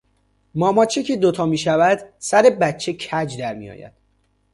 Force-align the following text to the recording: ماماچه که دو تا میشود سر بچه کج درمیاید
ماماچه 0.55 1.03
که 1.03 1.15
دو 1.17 1.31
تا 1.31 1.45
میشود 1.45 1.99
سر 2.19 2.41
بچه 2.59 2.93
کج 2.93 3.37
درمیاید 3.37 3.93